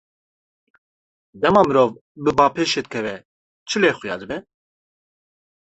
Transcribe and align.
Dema 1.43 1.61
mirov 1.67 1.91
bi 2.23 2.31
bapêşê 2.37 2.81
dikeve, 2.85 3.15
çi 3.69 3.77
lê 3.81 3.91
xuya 3.97 4.15
dibe? 4.21 4.37